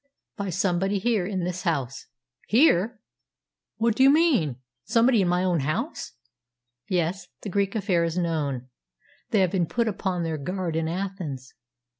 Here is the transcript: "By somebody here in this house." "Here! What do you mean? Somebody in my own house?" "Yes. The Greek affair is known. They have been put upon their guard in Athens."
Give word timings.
"By 0.35 0.49
somebody 0.49 0.97
here 0.97 1.27
in 1.27 1.43
this 1.43 1.61
house." 1.61 2.07
"Here! 2.47 2.99
What 3.75 3.95
do 3.95 4.01
you 4.01 4.09
mean? 4.09 4.55
Somebody 4.83 5.21
in 5.21 5.27
my 5.27 5.43
own 5.43 5.59
house?" 5.59 6.13
"Yes. 6.89 7.27
The 7.43 7.49
Greek 7.49 7.75
affair 7.75 8.03
is 8.03 8.17
known. 8.17 8.69
They 9.29 9.41
have 9.41 9.51
been 9.51 9.67
put 9.67 9.87
upon 9.87 10.23
their 10.23 10.39
guard 10.39 10.75
in 10.75 10.87
Athens." 10.87 11.53